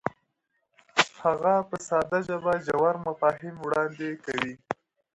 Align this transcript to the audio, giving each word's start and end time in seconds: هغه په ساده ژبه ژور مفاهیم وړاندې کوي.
هغه 1.23 1.53
په 1.69 1.77
ساده 1.87 2.19
ژبه 2.27 2.53
ژور 2.65 2.93
مفاهیم 3.07 3.55
وړاندې 3.59 4.09
کوي. 4.25 4.53